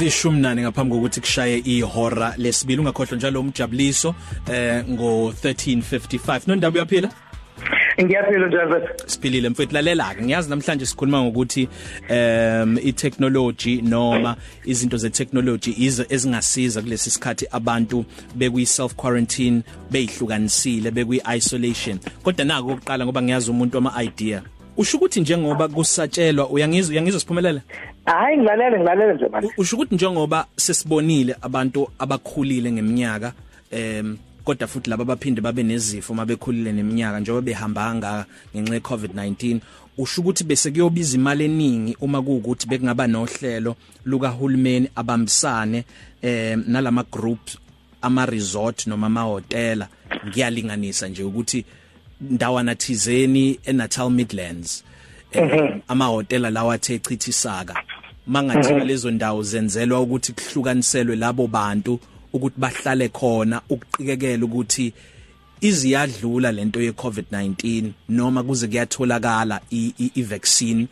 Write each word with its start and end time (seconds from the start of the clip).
zishumi 0.00 0.40
nane 0.40 0.62
ngaphambi 0.62 0.94
kokuthi 0.94 1.20
kushaye 1.20 1.58
ihora 1.58 2.34
lesibili 2.36 2.80
ungakhohlwa 2.80 3.16
njalo 3.16 3.40
umjabuliso 3.40 4.14
eh 4.52 4.84
ngo 4.88 5.34
1355 5.44 6.40
nondaba 6.46 6.74
uyaphila? 6.74 7.10
Ngiyaphila 8.02 8.46
njalo 8.48 8.88
Siphilile 9.06 9.48
mfethu. 9.48 9.74
Lalela 9.74 10.14
ke 10.14 10.22
ngiyazi 10.22 10.50
namhlanje 10.50 10.86
sikhuluma 10.86 11.22
ngokuthi 11.22 11.68
um 12.10 12.78
i-technology 12.78 13.82
noma 13.82 14.36
izinto 14.64 14.96
ze-technology 14.96 15.74
izo 15.78 16.04
ezingasiza 16.08 16.82
kulesi 16.82 17.10
sikhathi 17.10 17.46
abantu 17.50 18.04
bekwi 18.34 18.66
self 18.66 18.94
quarantine 18.94 19.62
beyihlukanisile 19.90 20.90
bekwi 20.90 21.22
isolation 21.36 21.98
kodwa 22.22 22.44
nako 22.44 22.68
ukuqala 22.68 23.04
ngoba 23.04 23.22
ngiyazi 23.22 23.50
umuntu 23.50 23.78
ama 23.78 24.02
idea 24.02 24.42
usho 24.80 24.96
ukuthi 24.96 25.20
njengoba 25.20 25.68
kusatshelwa 25.68 26.50
uyangizwa 26.50 26.92
uyangizwa 26.92 27.20
siphumelele 27.20 27.60
hayi 28.04 28.38
ngilalele 28.38 28.78
ngilalele 28.78 29.14
nje 29.14 29.28
manje. 29.28 29.48
Usho 29.56 29.76
ukuthi 29.76 29.94
njengoba 29.94 30.46
sesibonile 30.56 31.36
abantu 31.42 31.88
abakhulile 31.98 32.72
ngeminyaka 32.72 33.32
em 33.70 34.16
kodwa 34.44 34.68
futhi 34.68 34.90
laba 34.90 35.04
baphinde 35.04 35.40
babe 35.40 35.62
nezifo 35.62 36.14
mabekhulile 36.14 36.72
neminyaka 36.72 37.20
njengoba 37.20 37.42
behambanga 37.42 38.24
ngenxa 38.56 38.74
ye 38.74 38.80
COVID-19 38.80 39.60
usho 39.98 40.20
ukuthi 40.20 40.44
bese 40.44 40.70
kuyobiza 40.70 41.16
imali 41.16 41.44
eningi 41.44 41.96
uma 42.00 42.22
kuukuthi 42.22 42.66
bekungaba 42.66 43.06
nohlelo 43.06 43.76
lukahulumeni 44.04 44.88
abambisane 44.96 45.84
eh 46.22 46.58
nalama 46.66 47.04
groups 47.12 47.58
ama 48.02 48.26
resort 48.26 48.86
noma 48.86 49.06
ama 49.06 49.22
hotela 49.22 49.88
ngiyalinganisa 50.26 51.08
nje 51.08 51.22
ukuthi 51.22 51.64
ndawana 52.20 52.74
thizeni 52.74 53.58
eNatal 53.64 54.10
Midlands 54.10 54.84
eh, 55.32 55.76
ama 55.88 56.06
hotela 56.06 56.50
lawa 56.50 56.74
athe 56.74 56.98
chithisaka 56.98 57.82
mangathiwa 58.26 58.84
lezo 58.84 59.10
ndawo 59.10 59.42
zenzelwa 59.42 60.00
ukuthi 60.00 60.32
kuhlukaniselwe 60.32 61.16
labo 61.16 61.46
bantu 61.46 62.00
ukuthi 62.32 62.60
bahlale 62.60 63.08
khona 63.08 63.62
ukuqikekela 63.68 64.44
ukuthi 64.44 64.92
iziyadlula 65.60 66.52
lento 66.52 66.80
ye 66.82 66.90
COVID-19 66.90 67.84
noma 68.08 68.42
kuze 68.42 68.68
kuyatholakala 68.68 69.60
i-vaccine 69.70 70.86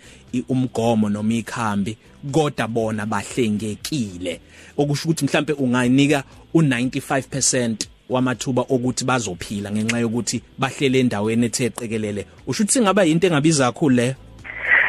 umgomo 0.48 1.08
noma 1.08 1.34
ikhambi 1.34 1.96
kodwa 2.32 2.68
bona 2.68 3.06
bahlengekile. 3.06 4.40
Okusho 4.76 5.04
ukuthi 5.04 5.24
mhlambe 5.24 5.52
ungayinika 5.52 6.24
u95% 6.54 7.76
wamathuba 8.08 8.62
okuthi 8.62 9.04
bazophila 9.04 9.70
ngenxa 9.70 9.98
yokuthi 9.98 10.42
bahlele 10.58 11.00
endaweni 11.00 11.46
ethe 11.46 11.70
qekelele 11.70 12.26
usho 12.46 12.62
ukuthi 12.62 12.72
singaba 12.72 13.04
into 13.04 13.26
engabiza 13.26 13.66
kakhulu 13.72 13.96
leyo 13.96 14.14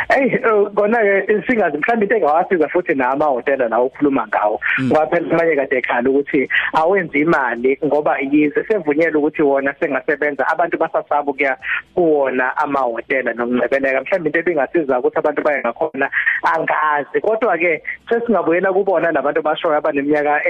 Hey 0.09 0.39
kona 0.73 0.97
ke 0.97 1.43
singazi 1.45 1.77
mhlawumbe 1.77 2.05
into 2.05 2.15
engawasiza 2.15 2.67
futhi 2.69 2.95
nama 2.95 3.25
hotela 3.25 3.69
la 3.69 3.81
ukhuluma 3.81 4.27
ngawo. 4.27 4.59
Ngoba 4.81 5.07
phela 5.07 5.37
manje 5.37 5.55
kade 5.55 5.77
ekhala 5.77 6.09
ukuthi 6.09 6.49
awenzi 6.73 7.19
imali 7.19 7.77
ngoba 7.85 8.17
yize 8.19 8.63
sevunyelwe 8.67 9.19
ukuthi 9.19 9.41
wona 9.41 9.73
sengasebenza. 9.79 10.47
Abantu 10.47 10.77
basasaba 10.77 11.33
kuya 11.33 11.57
kuwona 11.93 12.57
ama 12.57 12.79
hotela 12.79 13.33
nomncebeleka 13.33 14.01
mhlawumbe 14.01 14.29
into 14.29 14.39
ebingasiza 14.39 14.99
ukuthi 14.99 15.19
abantu 15.19 15.41
baye 15.43 15.59
ngakhona 15.59 16.09
angazi. 16.43 17.21
Kodwa 17.21 17.57
ke 17.57 17.83
sesingabuyela 18.09 18.73
kubona 18.73 19.11
labantu 19.11 19.41
bashoyo 19.41 19.77
abaneminyaka 19.77 20.41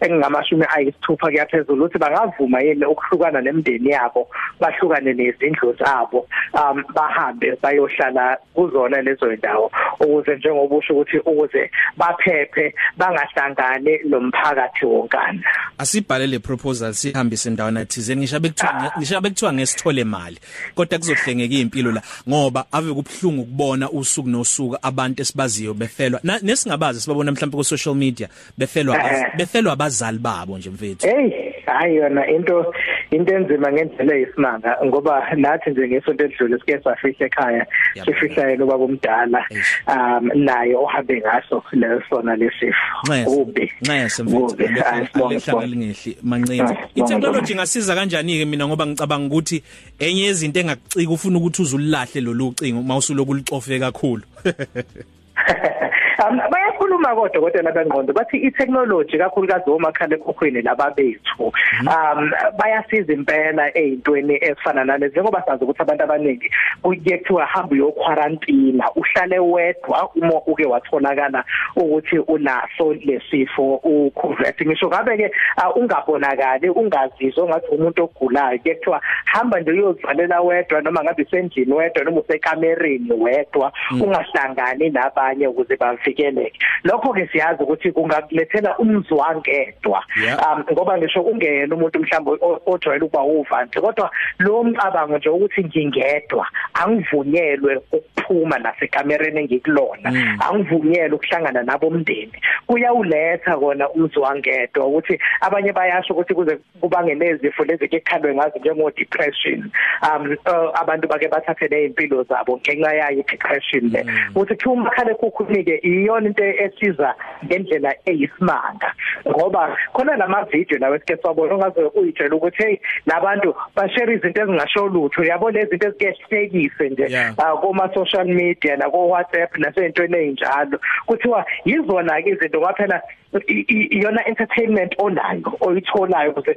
engamashumi 0.00 0.66
ayisithupha 0.76 1.26
kuyaphezulu 1.26 1.84
ukuthi 1.84 1.98
bangavuma 1.98 2.60
yini 2.62 2.84
ukuhlukana 2.86 3.40
nemndeni 3.40 3.90
yabo 3.90 4.28
bahlukane 4.60 5.12
nezindlu 5.12 5.74
zabo 5.74 6.26
um 6.54 6.84
bahambe 6.94 7.58
bayohlala 7.62 8.38
kuzona 8.54 8.92
khona 8.92 9.02
lezo 9.02 9.32
ndawo. 9.32 9.70
Ukuze 10.00 10.36
njengoba 10.36 10.76
usho 10.76 10.94
ukuthi 10.94 11.18
ukuze 11.18 11.70
baphephe 11.96 12.74
bangahlangane 12.96 14.00
nomphakathi 14.04 14.86
wonkana. 14.86 15.40
Asibhale 15.82 16.26
le 16.26 16.38
proposal 16.38 16.94
sihambise 16.94 17.48
indawana 17.48 17.84
thizeni. 17.84 18.20
Ngisho 18.20 18.40
bekuthiwa 18.40 18.92
ngisho 18.98 19.20
bekuthiwa 19.20 19.52
ngesithole 19.52 20.00
imali 20.00 20.38
kodwa 20.74 20.98
kuzohlengeka 20.98 21.54
impilo 21.54 21.92
la 21.92 22.02
ngoba 22.28 22.66
ave 22.72 22.94
kubhlungu 22.94 23.42
ukubona 23.42 23.90
usuku 23.90 24.28
nosuku 24.28 24.76
abantu 24.82 25.22
esibaziyo 25.22 25.74
befelwa. 25.74 26.20
Nesingabazi 26.42 27.00
sibabona 27.00 27.32
mhlawumbe 27.32 27.56
ku 27.56 27.64
social 27.64 27.94
media 27.94 28.28
befelwa 28.58 28.96
befelwa 29.36 29.72
abazali 29.72 30.18
babo 30.18 30.58
nje 30.58 30.70
mfethu. 30.70 31.06
Hey 31.06 31.52
hayi 31.66 31.96
yona 31.96 32.26
into 32.26 32.74
into 33.12 33.34
enzima 33.34 33.72
ngendlela 33.72 34.14
eyisimanga 34.14 34.76
ngoba 34.84 35.22
nathi 35.36 35.70
nje 35.70 35.88
ngesonto 35.88 36.24
edlule 36.24 36.58
sike 36.58 36.78
safihla 36.84 37.26
ekhaya 37.26 37.66
sifihla 38.04 38.50
yena 38.50 38.64
ubaba 38.64 38.84
omdala 38.84 39.44
um 39.86 40.30
naye 40.34 40.74
ohambe 40.74 41.20
ngaso 41.20 41.62
lesona 41.72 42.36
lesifo 42.36 42.86
ubi 43.26 43.72
nxa 43.82 44.08
semfethu 44.08 45.76
ngehli 45.76 46.16
mancinci 46.22 46.74
itechnology 46.94 47.54
ngasiza 47.54 47.94
kanjani 47.94 48.38
ke 48.38 48.44
mina 48.44 48.66
ngoba 48.66 48.86
ngicabanga 48.86 49.26
ukuthi 49.26 49.62
enye 49.98 50.22
yezinto 50.24 50.60
engacika 50.60 51.12
ufuna 51.12 51.38
ukuthi 51.38 51.62
uzulahle 51.62 52.20
lolu 52.20 52.48
ucingo 52.48 52.82
mawusuloku 52.82 53.34
licofe 53.34 53.78
kakhulu? 53.78 54.22
um 56.28 56.38
bayakhuluma 56.50 57.14
kodokotela 57.14 57.72
bengqondo 57.72 58.12
bathi 58.12 58.36
i-technology 58.46 59.18
kakhulukazi 59.18 59.70
omakhala 59.70 60.16
ekhokhweni 60.16 60.62
laba 60.62 60.90
bethu 60.90 61.52
um 61.86 62.30
bayasiza 62.58 63.12
impela 63.12 63.70
ezintweni 63.78 64.38
ezifana 64.40 64.84
nalezi. 64.84 65.12
Njengoba 65.12 65.42
sazi 65.46 65.64
ukuthi 65.64 65.82
abantu 65.82 66.04
abaningi 66.04 66.50
kuye 66.82 67.18
kuthiwa 67.18 67.46
hamba 67.46 67.72
uyo 67.74 67.92
quarantine 67.92 68.84
uhlale 68.96 69.38
wedwa 69.38 70.10
uma 70.16 70.34
uke 70.46 70.66
watholakala 70.66 71.44
ukuthi 71.84 72.18
unaso 72.18 72.94
lesifo 72.94 73.74
uCovid 73.74 74.54
ngisho 74.66 74.88
ngabe 74.88 75.16
ke 75.16 75.30
ungabonakali 75.76 76.70
ungazizwa 76.70 77.48
ngathi 77.48 77.66
umuntu 77.74 78.04
ogulayo 78.04 78.58
kuthiwa 78.58 79.00
hamba 79.24 79.60
nje 79.60 79.70
uyozivalela 79.70 80.40
wedwa 80.40 80.80
noma 80.80 81.04
ngabe 81.04 81.22
isendlini 81.22 81.72
wedwa 81.72 82.04
noma 82.04 82.20
usekamereni 82.20 83.12
wedwa 83.12 83.72
ungahlangani 84.00 84.90
nabanye 84.90 85.46
ukuze 85.46 85.76
bavikeleke 85.76 86.58
lokho 86.84 87.12
ke 87.12 87.26
siyazi 87.26 87.62
ukuthi 87.62 87.92
kungakulethela 87.92 88.78
umzwangedwa 88.78 90.04
um 90.52 90.64
ngoba 90.72 90.98
ngisho 90.98 91.22
ungena 91.22 91.74
umuntu 91.74 91.98
mhlawumbe 91.98 92.44
ojwayele 92.66 93.04
ukuba 93.04 93.24
uvandle 93.24 93.80
kodwa 93.80 94.10
lo 94.38 94.64
mcabango 94.64 95.18
nje 95.18 95.28
ukuthi 95.28 95.64
ngingedwa 95.64 96.46
angivunyelwe 96.74 97.80
ukuphuma 97.92 98.58
nasekamereni 98.58 99.40
engikulona 99.40 100.38
angivunyelwe 100.40 101.16
ukuhlangana 101.16 101.62
nabo 101.72 101.88
umndeni 101.88 102.36
kuyawuletha 102.66 103.56
kona 103.56 103.88
umzwangedwa 103.90 104.86
ukuthi 104.86 105.18
abanye 105.40 105.72
bayasho 105.72 106.12
ukuthi 106.12 106.34
kuze 106.34 106.58
kubange 106.80 107.14
nezifo 107.14 107.64
lezi 107.64 107.88
ke 107.88 108.00
khandwe 108.00 108.34
ngazo 108.34 108.58
njengo 108.58 108.90
depression 108.90 109.70
um 110.02 110.36
abantu 110.74 111.08
bake 111.08 111.28
bathathe 111.28 111.68
nezimpilo 111.68 112.22
zabo 112.22 112.56
ngenxa 112.56 112.92
yayo 112.94 113.22
depression 113.22 113.90
le 113.92 114.04
ukuthi 114.36 114.54
kuthiwa 114.54 114.74
umakhala 114.74 115.10
ekhukhunike 115.12 115.80
iyona 115.82 116.26
into 116.28 116.44
esiza 116.44 117.14
ngendlela 117.44 117.94
eyisimanga. 118.06 118.94
Ngoba 119.28 119.76
khona 119.92 120.16
lama 120.16 120.44
video 120.44 120.78
lawo 120.78 120.94
esike 120.96 121.16
swabona 121.16 121.54
ongaze 121.54 121.80
uyitshela 121.94 122.36
ukuthi 122.36 122.62
hey 122.62 122.76
labantu 123.06 123.54
bashare 123.76 124.14
izinto 124.14 124.42
ezingasho 124.42 124.88
lutho. 124.88 125.24
Yabo 125.24 125.50
lezi 125.50 125.70
zinto 125.70 125.88
ezikehlekise 125.88 126.88
nje 126.88 127.34
kuma 127.60 127.90
social 127.94 128.26
media 128.26 128.76
na 128.76 128.90
ko 128.90 129.08
WhatsApp 129.08 129.58
nasentweni 129.58 130.16
ezinjalo 130.16 130.78
kuthiwa 131.06 131.44
yizona 131.64 132.22
ke 132.22 132.30
izinto 132.30 132.60
kwaphela 132.60 133.02
iyona 133.48 134.26
entertainment 134.28 134.94
onayo 134.98 135.56
oyitholayo 135.60 136.30
ukuze 136.30 136.56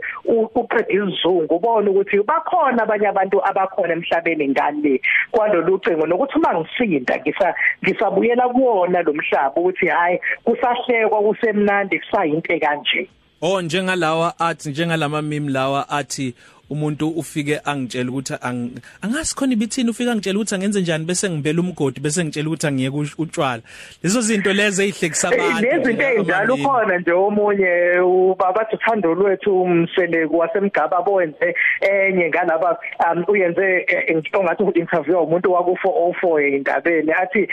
uqede 0.55 0.93
izizungu 0.93 1.55
ubone 1.55 1.89
ukuthi 1.89 2.17
bakhona 2.23 2.83
abanye 2.83 3.07
abantu 3.07 3.37
abakhona 3.49 3.93
emhlabeni 3.93 4.47
ngale 4.49 5.01
kwalolu 5.31 5.79
cingo 5.83 6.05
nokuthi 6.05 6.37
uma 6.37 6.59
ngisinda 6.59 7.19
ngisa 7.19 7.55
ngisabuyela 7.83 8.49
kuwona 8.49 9.01
lo 9.01 9.13
mhlaba 9.13 9.55
ukuthi 9.55 9.87
hayi 9.87 10.19
kusahlekwa 10.43 11.21
kusemnandi 11.21 11.99
kusayinte 11.99 12.59
kanje 12.59 13.09
Oh 13.41 13.61
njengalawa 13.61 14.39
athi 14.39 14.69
njengalama 14.69 15.21
meme 15.21 15.51
lawa 15.51 15.89
athi 15.89 16.35
umuntu 16.69 17.09
ufike 17.09 17.59
angitshela 17.65 18.09
ukuthi 18.11 18.33
angazi 19.01 19.35
khona 19.35 19.53
ibithini 19.53 19.89
ufika 19.89 20.11
angitshela 20.11 20.39
ukuthi 20.39 20.55
angenze 20.55 20.81
njani 20.81 21.05
bese 21.05 21.29
ngibela 21.29 21.61
umgodi 21.61 21.99
bese 21.99 22.23
ngitshela 22.23 22.47
ukuthi 22.47 22.67
angiyeke 22.67 22.97
utshwala. 23.17 23.61
Lezo 24.03 24.21
zinto 24.21 24.53
lezo 24.53 24.83
ezihlekisa 24.83 25.27
abantu 25.27 25.61
lezi 25.61 25.83
zinto 25.85 26.03
ezinjalo 26.03 26.53
ukhona 26.53 26.97
nje 26.97 27.11
omunye 27.11 27.99
ubaba 27.99 28.67
uthando 28.73 29.13
lwethu 29.13 29.61
umseleku 29.61 30.37
wasemgaba 30.37 31.01
bowenze 31.01 31.55
enye 31.81 32.29
ngalaba 32.29 32.77
uyenze 33.27 33.85
ongathi 34.33 34.63
u-interview 34.63 35.19
umuntu 35.23 35.49
waku404 35.49 36.55
indabeni 36.55 37.11
athi 37.11 37.47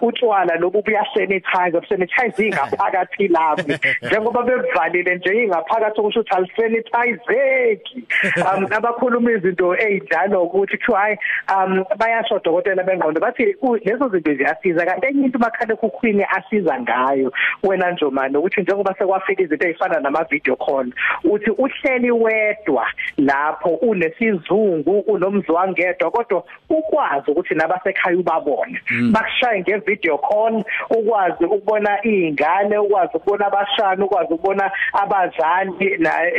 utshwala 0.00 0.56
lobu 0.56 0.82
buyasanitize 0.82 1.78
sanitize 1.88 2.46
ingaphakathi 2.46 3.28
lami 3.28 3.78
njengoba 4.02 4.42
bevalile 4.42 5.14
nje 5.16 5.42
ingaphakathi 5.44 6.00
okusho 6.00 6.20
ukuthi 6.20 6.34
alisanitizeki. 6.36 8.04
um 8.56 8.66
abakhuluma 8.70 9.32
izinto 9.32 9.76
ezinjalo 9.76 10.42
ukuthi 10.42 10.76
kuthiwa 10.76 11.00
hayi 11.00 11.18
um 11.56 11.84
bayasho 11.96 12.40
dokotela 12.44 12.82
bengqondo 12.82 13.20
bathi 13.20 13.56
lezo 13.84 14.08
zinto 14.08 14.34
ziyasiza 14.34 14.86
kanti 14.86 15.06
enye 15.06 15.24
into 15.24 15.38
makhala 15.38 15.74
ekhukhwini 15.74 16.24
asiza 16.36 16.80
ngayo 16.80 17.32
wena 17.62 17.90
Njomani 17.90 18.36
ukuthi 18.36 18.60
njengoba 18.60 18.94
sekwafika 18.98 19.42
izinto 19.42 19.68
ezifana 19.68 20.00
nama 20.00 20.24
video 20.24 20.56
call 20.56 20.92
uthi 21.24 21.50
uhleli 21.50 22.10
wedwa 22.10 22.86
lapho 23.16 23.70
unesizungu 23.70 24.98
unomzwangedwa 24.98 26.10
kodwa 26.10 26.44
ukwazi 26.68 27.30
ukuthi 27.30 27.54
nabasekhaya 27.54 28.18
ubabone 28.18 28.80
mm. 28.90 29.12
bakushaye 29.12 29.60
nge 29.60 29.76
video 29.76 30.18
call 30.18 30.64
ukwazi 30.90 31.44
ukubona 31.44 31.98
izingane 32.06 32.78
ukwazi 32.78 33.10
ukubona 33.14 33.46
abashana 33.46 34.04
ukwazi 34.04 34.34
ukubona 34.34 34.70
abazali 34.92 35.98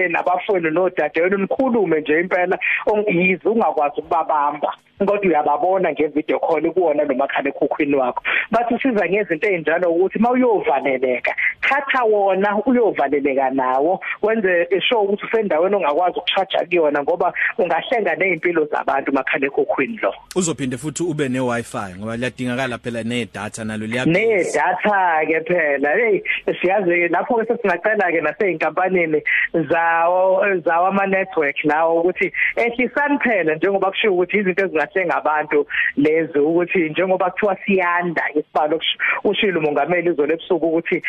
nabafowenu 0.09 0.69
nodadewenu 0.69 1.38
nikhulume 1.38 1.98
nje 1.99 2.19
impela 2.19 2.59
yize 3.07 3.49
ungakwazi 3.49 3.99
ukubabamba. 3.99 4.73
Kodwa 4.99 5.19
uyababona 5.23 5.91
ngevideo 5.91 6.39
call 6.39 6.71
kuwona 6.71 7.03
nomakhala 7.03 7.49
ekhukhwini 7.49 7.95
wakho. 7.95 8.21
Bathi 8.51 8.79
siza 8.81 9.09
ngezinto 9.09 9.47
ezinjalo 9.47 9.91
ukuthi 9.91 10.19
mawuyovaleleka 10.19 11.35
thatha 11.69 12.04
wona 12.04 12.57
uyovaleleka 12.66 13.50
nawo 13.50 14.00
wenze 14.21 14.68
show 14.89 15.04
ukuthi 15.04 15.25
usendaweni 15.25 15.75
ongakwazi 15.75 16.19
ukucharge 16.19 16.66
kuyona 16.66 17.04
ngoba 17.04 17.33
ungahlenga 17.57 18.16
nezimpilo 18.16 18.66
zabantu 18.66 19.13
makhala 19.13 19.48
ekhukhwini 19.48 20.00
lo. 20.01 20.13
Uzophinde 20.36 20.77
futhi 20.77 21.04
ube 21.04 21.30
ne 21.30 21.39
wifi 21.39 21.95
ngoba 21.98 22.18
liyadingakala 22.18 22.77
phela 22.77 23.04
ne 23.04 23.27
data 23.33 23.63
nalo 23.63 23.86
liya 23.86 24.06
ne 24.06 24.44
data 24.44 25.25
ke 25.27 25.42
phela 25.48 25.89
hey 25.95 26.21
siyazi 26.62 27.07
lapho 27.07 27.36
ke 27.36 27.45
sesingacela 27.45 28.12
ke 28.12 28.21
naseyinkampanini 28.21 29.21
zawo 29.69 30.57
zawo 30.66 30.88
ama 30.88 31.06
network 31.07 31.63
lawo 31.63 32.01
ukuthi 32.01 32.31
ehlisani 32.56 33.19
phela 33.19 33.56
njengoba 33.56 33.92
kushiwo 33.92 34.13
ukuthi 34.13 34.38
izinto 34.38 34.66
ezingahle 34.66 35.06
ngabantu 35.06 35.68
lezi 35.98 36.39
ukuthi 36.39 36.89
njengoba 36.89 37.30
kuthiwa 37.30 37.57
siyanda 37.66 38.24
isibalo 38.36 38.81
ushilo 39.24 39.60
umongameli 39.60 40.10
izolo 40.10 40.33
ebusuku 40.33 40.66
ukuthi 40.68 41.04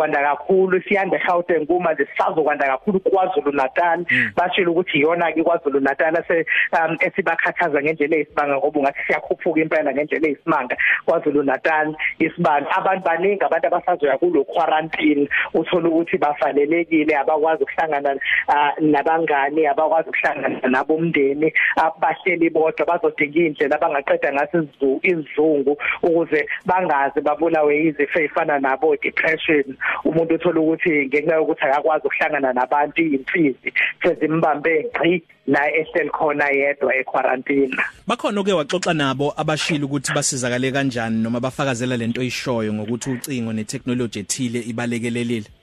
sizokwanda 0.00 0.22
kakhulu 0.22 0.82
siyanda 0.82 1.16
eGauteng 1.16 1.66
kuma 1.66 1.92
nje 1.92 2.06
sisazokwanda 2.06 2.66
kakhulu 2.66 3.00
kwaZulu 3.00 3.52
Natal 3.52 4.04
hmm. 4.08 4.30
bashilo 4.36 4.72
ukuthi 4.72 4.98
iyona 4.98 5.32
ke 5.32 5.42
kwaZulu 5.42 5.80
Natal 5.80 6.16
ase 6.16 6.46
um, 6.72 6.96
esibakhathaza 7.00 7.82
ngendlela 7.82 8.16
eyisibanga 8.16 8.56
ngoba 8.56 8.80
ungathi 8.80 9.00
siyakhuphuka 9.06 9.60
impela 9.60 9.92
ngendlela 9.92 10.28
eyisimanga. 10.28 10.76
kwaZulu 11.06 11.42
Natal 11.42 11.94
isibalo 12.18 12.66
abantu 12.70 13.04
baningi 13.04 13.44
abantu 13.44 13.66
abasazoya 13.66 14.18
kulo 14.18 14.44
quarantine 14.44 15.28
uthola 15.54 15.88
ukuthi 15.88 16.18
bavalelekile 16.18 17.16
abakwazi 17.16 17.62
ukuhlangana 17.62 18.16
uh, 18.48 18.72
nabangani 18.80 19.66
abakwazi 19.66 20.08
ukuhlangana 20.08 20.68
nabomndeni 20.68 21.52
abahleli 21.76 22.50
bodwa 22.50 22.86
bazodinga 22.86 23.40
indlela 23.40 23.76
abangaqeda 23.76 24.32
ngaso 24.32 24.66
izizungu 25.02 25.76
ukuze 26.02 26.48
bangaze 26.64 27.20
babulawe 27.20 27.76
izifo 27.76 28.18
ezifana 28.20 28.58
nabo 28.58 28.96
depression 28.96 29.76
umuntu 30.04 30.34
uthola 30.34 30.60
ukuthi 30.60 31.06
ngenxa 31.06 31.34
yokuthi 31.34 31.64
akakwazi 31.64 32.06
ukuhlangana 32.06 32.52
nabantu 32.52 33.02
imfizi 33.02 33.72
sezimbambe 34.02 34.84
ngqi 34.84 35.22
la 35.46 35.62
ehleli 35.80 36.10
khona 36.10 36.46
yedwa 36.50 36.94
equarantine. 36.96 37.76
Bakhona 38.06 38.42
ke 38.42 38.52
waxoxa 38.52 38.94
nabo 38.94 39.34
abashila 39.36 39.84
ukuthi 39.86 40.12
basizakale 40.14 40.72
kanjani 40.72 41.22
noma 41.22 41.40
bafakazela 41.40 41.96
lento 41.96 42.20
oyishoyo 42.20 42.72
ngokuthi 42.72 43.10
ucingo 43.10 43.52
netechnology 43.52 44.18
ethile 44.20 44.60
ibalekelelile. 44.60 45.59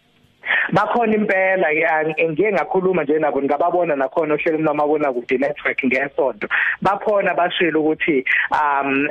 Bakhona 0.73 1.15
impela 1.15 1.67
ngiye 2.29 2.51
ngakhuluma 2.51 3.03
nje 3.03 3.19
nabo 3.19 3.41
ngababona 3.41 3.95
nakhona 3.95 4.33
ohlelo 4.33 4.57
nomabona 4.57 5.13
kude 5.13 5.37
network 5.37 5.83
ngesonto. 5.85 6.47
Bakhona 6.81 7.33
bashilo 7.33 7.81
ukuthi 7.81 8.25
um 8.51 9.07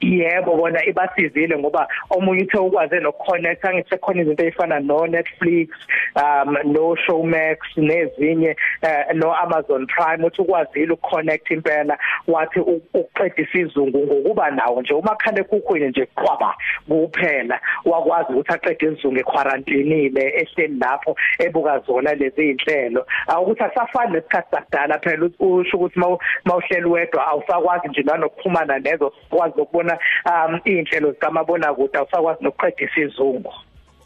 yebo 0.00 0.56
bona 0.56 0.84
ibasizile 0.84 1.58
ngoba 1.58 1.88
omunye 2.10 2.42
uthe 2.42 2.58
ukwaze 2.58 3.00
nokuconnect 3.00 3.64
angithi 3.64 3.98
khona 3.98 4.22
izinto 4.22 4.44
ezifana 4.44 4.80
no 4.80 5.06
Netflix 5.06 5.68
um 6.16 6.56
no 6.64 6.96
Showmax 7.06 7.58
nezinye 7.76 8.56
uh, 8.82 9.14
no 9.14 9.34
Amazon 9.34 9.86
Prime 9.86 10.24
uthi 10.24 10.42
ukwazile 10.42 10.92
ukuconnect 10.92 11.50
impela. 11.50 11.98
Wathi 12.26 12.60
uqeda 12.94 13.42
isizungu 13.42 13.98
ngokuba 13.98 14.50
nawo 14.50 14.80
nje 14.80 14.94
umakhale 14.94 15.42
kukhwini 15.42 15.88
nje 15.88 16.06
qwaba 16.06 16.54
kuphela. 16.88 17.60
Wakwazi 17.84 18.32
ukuthi 18.32 18.52
aqede 18.52 18.86
isizungu 18.86 19.18
equarantine 19.18 19.88
ehle 20.04 20.32
ekuseni 20.40 20.78
lapho 20.78 21.16
ebuka 21.38 21.78
zona 21.86 22.14
lezi 22.14 22.50
inhlelo 22.50 23.06
ukuthi 23.42 23.62
asafani 23.64 24.12
lesikhathi 24.12 24.50
sakudala 24.50 24.98
phela 24.98 25.30
usho 25.38 25.76
ukuthi 25.76 25.98
mawuhleli 26.44 26.88
wedwa 26.88 27.26
awusakwazi 27.26 27.88
nje 27.88 28.02
nanokuxhumana 28.02 28.78
nezo 28.78 29.12
kwazi 29.30 29.60
ukubona 29.60 29.98
um 30.26 30.60
inhlelo 30.64 31.12
zikamabona 31.12 31.74
kude 31.74 31.98
awusakwazi 31.98 32.44
nokuqeda 32.44 32.84
isizungu 32.84 33.52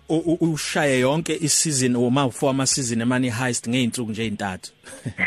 ushaye 0.09 1.01
yonke 1.01 1.39
isizini 1.41 1.97
uma 1.97 2.27
ufo 2.27 2.49
ama 2.51 2.67
season 2.67 3.01
emani 3.01 3.31
heist 3.31 3.69
ngeinsuku 3.69 4.11
nje 4.11 4.23
ezintathu 4.27 4.73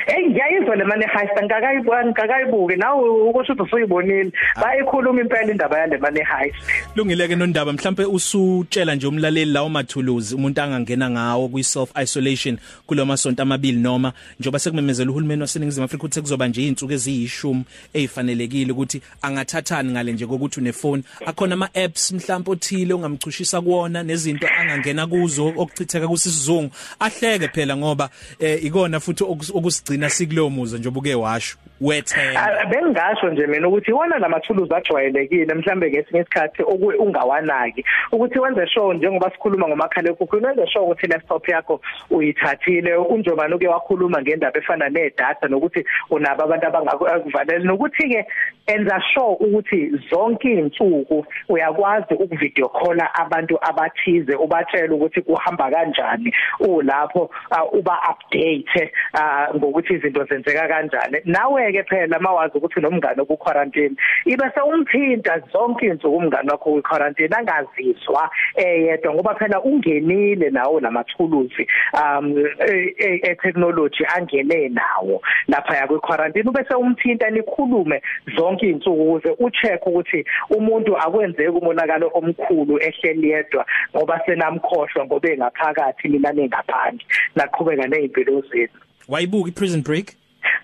hey 0.07 0.29
ngiyayizwa 0.29 0.75
le 0.75 0.83
money 0.83 1.07
heist 1.07 1.43
ngakayibona 1.43 2.05
ngakayibuke 2.05 2.75
nawe 2.75 3.09
ukusho 3.09 3.53
ukuthi 3.53 3.61
usuyibonile. 3.61 4.31
Bayikhuluma 4.61 5.21
impela 5.21 5.51
indaba 5.51 5.79
yale 5.79 5.97
money 5.97 6.23
heist. 6.23 6.57
Lungileke 6.95 7.35
nondaba 7.35 7.73
mhlambe 7.73 8.05
usutshela 8.05 8.95
nje 8.95 9.07
umlaleli 9.07 9.51
lawo 9.51 9.69
mathuluzi 9.69 10.35
umuntu 10.35 10.61
angangena 10.61 11.09
ngawo 11.09 11.47
kwi 11.47 11.63
self 11.63 11.91
isolation 12.03 12.57
kuloma 12.87 13.17
sonto 13.17 13.43
amabili 13.43 13.79
noma 13.79 14.13
njoba 14.39 14.59
sekumemezela 14.59 15.11
uhulumeni 15.11 15.41
waseningizimu 15.41 15.85
Afrika 15.85 16.03
ukuthi 16.03 16.21
kuzoba 16.21 16.47
nje 16.47 16.61
izinsuku 16.61 16.93
eziyishumi 16.93 17.63
ezifanelekile 17.93 18.71
ukuthi 18.71 19.01
angathathani 19.21 19.91
ngale 19.91 20.13
nje 20.13 20.25
kokuthi 20.25 20.59
unefone 20.59 21.03
akhona 21.25 21.53
ama 21.53 21.69
apps 21.73 22.11
mhlambe 22.11 22.51
othile 22.51 22.93
ongamchushisa 22.93 23.61
kuona 23.61 24.03
nezinto 24.03 24.47
angangena 24.59 25.07
kuzo 25.07 25.47
okuchitheka 25.47 26.07
kusizungu 26.07 26.71
ahleke 26.99 27.47
phela 27.47 27.77
ngoba 27.77 28.09
eh, 28.39 28.63
ikona 28.65 28.99
futhi 28.99 29.23
okusigcina 29.53 30.09
sikulowo 30.09 30.49
muzo 30.49 30.77
njengoba 30.77 30.99
uke 30.99 31.15
washo. 31.15 31.57
Wethenga 31.81 32.65
bengasho 32.69 33.29
nje 33.29 33.47
mina 33.47 33.67
ukuthi 33.67 33.91
iwona 33.91 34.17
lamathuluzi 34.17 34.73
ajwayelekile 34.75 35.53
mhlambe 35.53 35.89
ngesinye 35.89 36.21
isikhathi 36.21 36.63
ungawanaki. 36.99 37.85
Ukuthi 38.11 38.39
wenze 38.39 38.67
show 38.67 38.93
njengoba 38.93 39.31
sikhuluma 39.31 39.67
ngomakhala 39.67 40.09
ekhukhwini 40.09 40.47
wenze 40.47 40.67
show 40.67 40.83
ukuthi 40.85 41.07
laptop 41.07 41.49
yakho 41.49 41.81
uyithathile 42.09 42.95
unjobani 42.95 43.53
uke 43.55 43.67
wakhuluma 43.67 44.21
ngendaba 44.21 44.59
efana 44.59 44.89
nedata 44.89 45.47
nokuthi 45.47 45.85
unabo 46.09 46.43
abantu 46.43 46.67
abangakuvaleli 46.67 47.65
nokuthi 47.65 48.09
ke 48.09 48.25
enza 48.67 49.01
show 49.13 49.33
ukuthi 49.33 49.91
zonke 50.09 50.51
izinsuku 50.51 51.25
uyakwazi 51.49 52.13
ukuvideo 52.13 52.69
call 52.69 53.01
abantu 53.13 53.57
abathize 53.61 54.35
ubatshela 54.35 54.95
ukuthi 54.95 55.21
kuhamba 55.21 55.71
kanjani 55.71 56.33
ulapho 56.59 57.31
uh, 57.51 57.73
uba 57.73 57.99
update 58.11 58.91
uh, 59.13 59.55
ngokuthi 59.55 59.93
izinto 59.93 60.23
zenzeka 60.23 60.67
kanjani. 60.67 61.17
Nawe 61.25 61.64
ke 61.71 61.83
phela 61.83 62.19
mawazi 62.19 62.57
ukuthi 62.57 62.81
nomngane 62.81 63.21
oku 63.21 63.37
quarantine 63.37 63.95
ibe 64.25 64.45
sewumthinta 64.55 65.39
zonke 65.53 65.85
izinsuku 65.85 66.17
umngane 66.17 66.51
wakho 66.51 66.71
ku 66.71 66.81
quarantine 66.81 67.35
angazizwa 67.35 68.29
eyedwa 68.55 69.13
ngoba 69.13 69.35
phela 69.35 69.61
ungenile 69.61 70.49
nawo 70.49 70.79
namathuluzi 70.79 71.67
um 71.93 72.37
e, 72.67 72.95
e, 72.97 73.19
e 73.23 73.35
technology 73.35 74.05
angene 74.15 74.69
nawo 74.69 75.21
lapha 75.47 75.77
ya 75.77 75.87
ku 75.87 75.99
quarantine 75.99 76.49
ube 76.49 76.65
sewumthinta 76.67 77.29
nikhulume 77.29 78.01
zonke 78.37 78.65
izinsuku 78.65 79.01
ukuze 79.01 79.35
ucheck 79.39 79.87
ukuthi 79.87 80.25
umuntu 80.49 80.97
akwenzeki 80.97 81.49
umonakalo 81.49 82.11
omkhulu 82.13 82.79
ehleli 82.81 83.29
yedwa 83.29 83.65
ngoba 83.95 84.21
senamkhohlwa 84.25 85.05
ngoba 85.05 85.29
engaphakathi 85.29 86.09
mina 86.09 86.31
nengaphandle 86.31 87.05
naqhubeka 87.35 87.87
nezimpilo 87.87 88.41
zenu 88.41 88.79
wayibuka 89.07 89.49
iprison 89.49 89.81
break? 89.81 90.15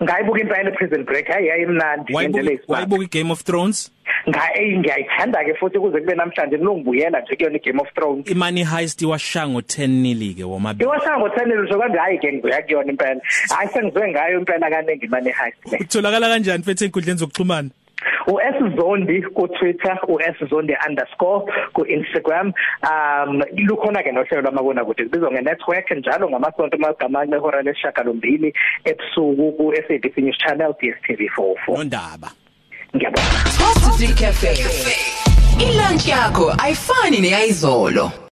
Ngayibuka 0.02 0.40
impela 0.40 0.70
iprison 0.70 1.04
break 1.04 1.26
hayi 1.28 1.46
yayimnandi 1.46 2.12
ngendlela 2.12 2.52
isibaba 2.52 2.74
wayibuka 2.74 3.04
iGame 3.04 3.32
of 3.32 3.44
Thrones? 3.44 3.90
Ngayi 4.28 4.78
ngiyayithanda 4.78 5.44
ke 5.44 5.54
futhi 5.54 5.78
kuze 5.78 6.00
kube 6.00 6.14
namhlanje 6.14 6.56
ngilongibuyela 6.56 7.20
nje 7.20 7.36
kuyona 7.36 7.56
iGame 7.56 7.80
of 7.80 7.92
Thrones. 7.94 8.30
iMoney 8.30 8.64
Heist 8.64 9.02
iwashaya 9.02 9.46
ngo10 9.46 9.88
nili 9.88 10.34
ke 10.34 10.44
womabili. 10.44 10.84
Iwashaya 10.84 11.18
ngo10 11.18 11.46
nili 11.46 11.68
so 11.68 11.78
kanje 11.78 11.98
hayi 11.98 12.18
ke 12.18 12.32
ngibuya 12.32 12.62
kuyona 12.62 12.90
impela. 12.90 13.20
Hayi 13.56 13.68
sengizwe 13.68 14.08
ngayo 14.10 14.38
impela 14.38 14.70
kaningi 14.70 15.06
iMoney 15.06 15.32
Heist 15.32 15.80
utholakala 15.80 16.28
kanjani 16.28 16.64
fethu 16.64 16.84
enkundleni 16.84 17.18
zokuxhumana? 17.18 17.70
uSzondi 18.26 19.22
ku 19.34 19.48
Twitter 19.48 19.98
uSzondi_ 20.08 20.74
ku 21.72 21.86
Instagram 21.86 22.52
um 22.82 23.42
lukhona 23.56 24.02
ke 24.02 24.12
nohlelo 24.12 24.42
lwamabona 24.42 24.84
kude 24.84 25.04
kubizwa 25.04 25.32
ngenetwork 25.32 25.90
njalo 25.90 26.30
ngamasonto 26.30 26.76
amagamanye 26.76 27.34
ehora 27.34 27.62
lesishagalombili 27.62 28.54
ebusuku 28.84 29.52
ku 29.56 29.74
SABC 29.88 30.16
News 30.18 30.38
Channel 30.38 30.74
DStv 30.80 31.20
44 31.36 31.76
nondaba. 31.76 32.30
Ngiyabonga. 32.94 33.38
Positive 33.58 34.14
Cafe. 34.14 34.52
Ilunch 35.60 36.08
yakho 36.08 36.54
ayifani 36.58 37.20
neyizolo 37.20 38.22